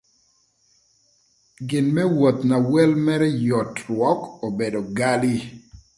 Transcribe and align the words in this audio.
Gin 1.67 1.85
më 1.95 2.03
woth 2.17 2.41
na 2.49 2.57
wel 2.71 2.91
mërë 3.05 3.29
yot 3.47 3.73
rwök 3.87 4.19
obedo 4.47 4.81
gali. 4.97 5.35